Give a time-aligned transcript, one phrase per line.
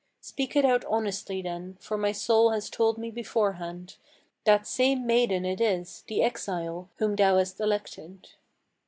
[0.21, 3.97] Speak it out honestly, then; for my soul has told me beforehand:
[4.45, 8.29] That same maiden it is, the exile, whom thou hast elected."